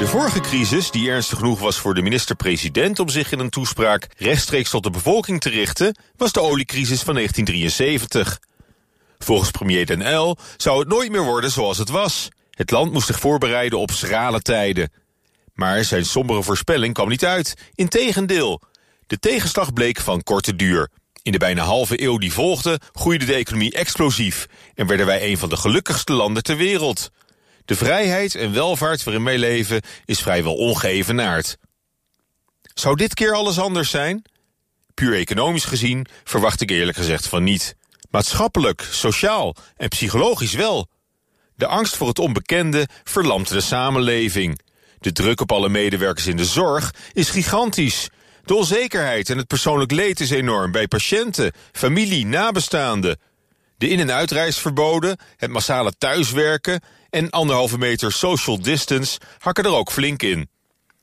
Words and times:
De 0.00 0.06
vorige 0.06 0.40
crisis, 0.40 0.90
die 0.90 1.10
ernstig 1.10 1.38
genoeg 1.38 1.60
was 1.60 1.78
voor 1.78 1.94
de 1.94 2.02
minister-president 2.02 2.98
om 2.98 3.08
zich 3.08 3.32
in 3.32 3.38
een 3.38 3.50
toespraak 3.50 4.06
rechtstreeks 4.16 4.70
tot 4.70 4.82
de 4.82 4.90
bevolking 4.90 5.40
te 5.40 5.48
richten, 5.48 5.96
was 6.16 6.32
de 6.32 6.40
oliecrisis 6.40 7.02
van 7.02 7.14
1973. 7.14 8.40
Volgens 9.18 9.50
premier 9.50 9.86
Den 9.86 10.06
Uyl 10.06 10.38
zou 10.56 10.78
het 10.78 10.88
nooit 10.88 11.10
meer 11.10 11.22
worden 11.22 11.50
zoals 11.50 11.78
het 11.78 11.88
was. 11.88 12.28
Het 12.50 12.70
land 12.70 12.92
moest 12.92 13.06
zich 13.06 13.18
voorbereiden 13.18 13.78
op 13.78 13.90
schrale 13.90 14.40
tijden. 14.40 14.92
Maar 15.54 15.84
zijn 15.84 16.04
sombere 16.04 16.42
voorspelling 16.42 16.94
kwam 16.94 17.08
niet 17.08 17.24
uit. 17.24 17.54
Integendeel, 17.74 18.60
de 19.06 19.18
tegenslag 19.18 19.72
bleek 19.72 20.00
van 20.00 20.22
korte 20.22 20.56
duur. 20.56 20.90
In 21.22 21.32
de 21.32 21.38
bijna 21.38 21.62
halve 21.62 22.02
eeuw 22.02 22.18
die 22.18 22.32
volgde 22.32 22.80
groeide 22.92 23.24
de 23.24 23.34
economie 23.34 23.72
explosief 23.72 24.46
en 24.74 24.86
werden 24.86 25.06
wij 25.06 25.30
een 25.30 25.38
van 25.38 25.48
de 25.48 25.56
gelukkigste 25.56 26.12
landen 26.12 26.42
ter 26.42 26.56
wereld. 26.56 27.10
De 27.70 27.76
vrijheid 27.76 28.34
en 28.34 28.52
welvaart 28.52 29.04
waarin 29.04 29.24
wij 29.24 29.38
leven 29.38 29.80
is 30.04 30.20
vrijwel 30.20 30.54
ongeëvenaard. 30.54 31.56
Zou 32.74 32.96
dit 32.96 33.14
keer 33.14 33.34
alles 33.34 33.58
anders 33.58 33.90
zijn? 33.90 34.24
Puur 34.94 35.14
economisch 35.14 35.64
gezien 35.64 36.06
verwacht 36.24 36.60
ik 36.60 36.70
eerlijk 36.70 36.96
gezegd 36.96 37.26
van 37.26 37.42
niet. 37.42 37.76
Maatschappelijk, 38.10 38.88
sociaal 38.90 39.54
en 39.76 39.88
psychologisch 39.88 40.52
wel. 40.52 40.88
De 41.54 41.66
angst 41.66 41.96
voor 41.96 42.08
het 42.08 42.18
onbekende 42.18 42.88
verlamt 43.04 43.48
de 43.48 43.60
samenleving. 43.60 44.60
De 44.98 45.12
druk 45.12 45.40
op 45.40 45.52
alle 45.52 45.68
medewerkers 45.68 46.26
in 46.26 46.36
de 46.36 46.44
zorg 46.44 46.94
is 47.12 47.30
gigantisch. 47.30 48.08
De 48.44 48.54
onzekerheid 48.54 49.30
en 49.30 49.38
het 49.38 49.46
persoonlijk 49.46 49.90
leed 49.90 50.20
is 50.20 50.30
enorm 50.30 50.72
bij 50.72 50.88
patiënten, 50.88 51.52
familie, 51.72 52.26
nabestaanden. 52.26 53.18
De 53.80 53.88
in- 53.88 54.00
en 54.00 54.12
uitreisverboden, 54.12 55.18
het 55.36 55.50
massale 55.50 55.92
thuiswerken 55.98 56.80
en 57.10 57.30
anderhalve 57.30 57.78
meter 57.78 58.12
social 58.12 58.60
distance 58.62 59.18
hakken 59.38 59.64
er 59.64 59.74
ook 59.74 59.90
flink 59.90 60.22
in. 60.22 60.48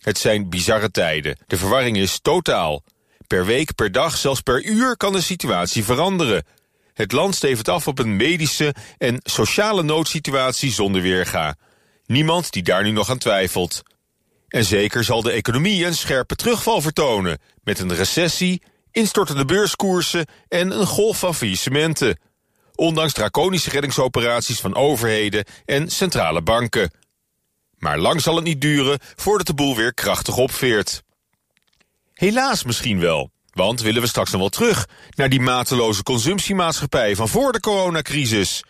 Het 0.00 0.18
zijn 0.18 0.48
bizarre 0.48 0.90
tijden. 0.90 1.38
De 1.46 1.56
verwarring 1.56 1.96
is 1.96 2.18
totaal. 2.22 2.82
Per 3.26 3.44
week, 3.44 3.74
per 3.74 3.92
dag, 3.92 4.16
zelfs 4.16 4.40
per 4.40 4.64
uur 4.64 4.96
kan 4.96 5.12
de 5.12 5.20
situatie 5.20 5.84
veranderen. 5.84 6.44
Het 6.92 7.12
land 7.12 7.34
stevend 7.34 7.68
af 7.68 7.86
op 7.86 7.98
een 7.98 8.16
medische 8.16 8.74
en 8.98 9.20
sociale 9.22 9.82
noodsituatie 9.82 10.72
zonder 10.72 11.02
weerga. 11.02 11.56
Niemand 12.06 12.52
die 12.52 12.62
daar 12.62 12.82
nu 12.82 12.90
nog 12.90 13.10
aan 13.10 13.18
twijfelt. 13.18 13.82
En 14.48 14.64
zeker 14.64 15.04
zal 15.04 15.22
de 15.22 15.30
economie 15.30 15.86
een 15.86 15.94
scherpe 15.94 16.34
terugval 16.34 16.80
vertonen... 16.80 17.38
met 17.62 17.78
een 17.78 17.94
recessie, 17.94 18.62
instortende 18.90 19.44
beurskoersen 19.44 20.26
en 20.48 20.70
een 20.80 20.86
golf 20.86 21.18
van 21.18 21.34
faillissementen. 21.34 22.18
Ondanks 22.74 23.12
draconische 23.12 23.70
reddingsoperaties 23.70 24.60
van 24.60 24.74
overheden 24.74 25.44
en 25.64 25.90
centrale 25.90 26.42
banken. 26.42 26.90
Maar 27.78 27.98
lang 27.98 28.20
zal 28.20 28.34
het 28.34 28.44
niet 28.44 28.60
duren 28.60 28.98
voordat 29.14 29.46
de 29.46 29.54
boel 29.54 29.76
weer 29.76 29.94
krachtig 29.94 30.36
opveert. 30.36 31.02
Helaas 32.14 32.64
misschien 32.64 33.00
wel, 33.00 33.30
want 33.52 33.80
willen 33.80 34.02
we 34.02 34.08
straks 34.08 34.30
nog 34.30 34.40
wel 34.40 34.48
terug... 34.48 34.86
naar 35.10 35.28
die 35.28 35.40
mateloze 35.40 36.02
consumptiemaatschappij 36.02 37.16
van 37.16 37.28
voor 37.28 37.52
de 37.52 37.60
coronacrisis... 37.60 38.64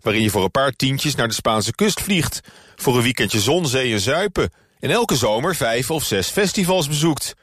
waarin 0.00 0.22
je 0.22 0.30
voor 0.30 0.44
een 0.44 0.50
paar 0.50 0.72
tientjes 0.72 1.14
naar 1.14 1.28
de 1.28 1.34
Spaanse 1.34 1.74
kust 1.74 2.00
vliegt... 2.00 2.40
voor 2.76 2.96
een 2.96 3.02
weekendje 3.02 3.40
zon, 3.40 3.66
zee 3.66 3.92
en 3.92 4.00
zuipen... 4.00 4.52
en 4.80 4.90
elke 4.90 5.16
zomer 5.16 5.56
vijf 5.56 5.90
of 5.90 6.04
zes 6.04 6.28
festivals 6.28 6.88
bezoekt. 6.88 7.34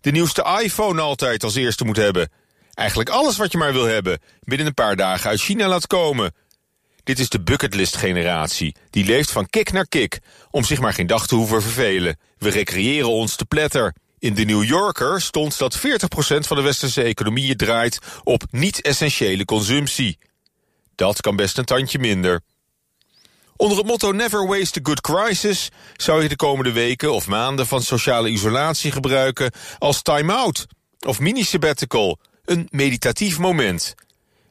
De 0.00 0.10
nieuwste 0.10 0.58
iPhone 0.62 1.00
altijd 1.00 1.44
als 1.44 1.54
eerste 1.54 1.84
moet 1.84 1.96
hebben... 1.96 2.30
Eigenlijk 2.74 3.08
alles 3.08 3.36
wat 3.36 3.52
je 3.52 3.58
maar 3.58 3.72
wil 3.72 3.84
hebben, 3.84 4.18
binnen 4.40 4.66
een 4.66 4.74
paar 4.74 4.96
dagen 4.96 5.30
uit 5.30 5.40
China 5.40 5.68
laat 5.68 5.86
komen. 5.86 6.32
Dit 7.04 7.18
is 7.18 7.28
de 7.28 7.40
bucketlist-generatie, 7.40 8.74
die 8.90 9.04
leeft 9.04 9.30
van 9.30 9.50
kick 9.50 9.72
naar 9.72 9.88
kick... 9.88 10.18
om 10.50 10.64
zich 10.64 10.80
maar 10.80 10.92
geen 10.92 11.06
dag 11.06 11.26
te 11.26 11.34
hoeven 11.34 11.62
vervelen. 11.62 12.18
We 12.38 12.50
recreëren 12.50 13.10
ons 13.10 13.36
te 13.36 13.44
pletter. 13.44 13.94
In 14.18 14.34
de 14.34 14.44
New 14.44 14.64
Yorker 14.64 15.20
stond 15.20 15.58
dat 15.58 15.78
40% 15.78 15.80
van 16.38 16.56
de 16.56 16.62
westerse 16.62 17.02
economieën 17.02 17.56
draait... 17.56 17.98
op 18.22 18.42
niet-essentiële 18.50 19.44
consumptie. 19.44 20.18
Dat 20.94 21.20
kan 21.20 21.36
best 21.36 21.58
een 21.58 21.64
tandje 21.64 21.98
minder. 21.98 22.40
Onder 23.56 23.78
het 23.78 23.86
motto 23.86 24.12
Never 24.12 24.46
Waste 24.46 24.78
a 24.78 24.82
Good 24.82 25.00
Crisis... 25.00 25.70
zou 25.96 26.22
je 26.22 26.28
de 26.28 26.36
komende 26.36 26.72
weken 26.72 27.12
of 27.12 27.26
maanden 27.26 27.66
van 27.66 27.82
sociale 27.82 28.28
isolatie 28.28 28.92
gebruiken... 28.92 29.52
als 29.78 30.02
time-out 30.02 30.66
of 31.06 31.20
mini-sabbatical 31.20 32.18
een 32.44 32.68
meditatief 32.70 33.38
moment. 33.38 33.94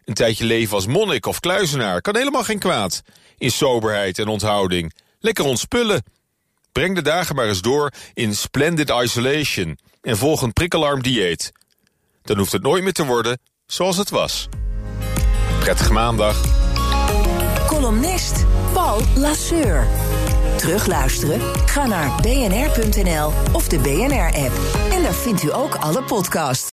Een 0.05 0.13
tijdje 0.13 0.45
leven 0.45 0.75
als 0.75 0.85
monnik 0.85 1.25
of 1.25 1.39
kluizenaar 1.39 2.01
kan 2.01 2.15
helemaal 2.15 2.43
geen 2.43 2.59
kwaad. 2.59 3.01
In 3.37 3.51
soberheid 3.51 4.19
en 4.19 4.27
onthouding. 4.27 4.93
Lekker 5.19 5.45
ontspullen. 5.45 6.03
Breng 6.71 6.95
de 6.95 7.01
dagen 7.01 7.35
maar 7.35 7.47
eens 7.47 7.61
door 7.61 7.91
in 8.13 8.35
splendid 8.35 8.89
isolation... 8.89 9.77
en 10.01 10.17
volg 10.17 10.41
een 10.41 10.53
prikkelarm 10.53 11.01
dieet. 11.01 11.51
Dan 12.21 12.37
hoeft 12.37 12.51
het 12.51 12.61
nooit 12.61 12.83
meer 12.83 12.93
te 12.93 13.05
worden 13.05 13.39
zoals 13.65 13.97
het 13.97 14.09
was. 14.09 14.47
Prettige 15.59 15.93
maandag. 15.93 16.41
Columnist 17.67 18.45
Paul 18.73 19.01
Lasseur. 19.15 19.87
Terugluisteren? 20.57 21.39
Ga 21.65 21.85
naar 21.85 22.21
bnr.nl 22.21 23.31
of 23.51 23.67
de 23.67 23.79
BNR-app. 23.79 24.53
En 24.91 25.03
daar 25.03 25.13
vindt 25.13 25.43
u 25.43 25.53
ook 25.53 25.75
alle 25.75 26.03
podcasts. 26.03 26.72